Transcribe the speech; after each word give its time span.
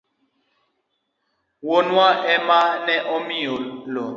Wuonwa 1.65 2.07
ema 2.35 2.59
ne 2.85 2.95
omiya 3.15 3.55
lowo. 3.93 4.09